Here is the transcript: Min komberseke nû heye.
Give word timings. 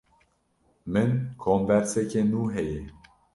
Min 0.95 1.11
komberseke 1.43 2.21
nû 2.31 2.41
heye. 2.53 2.81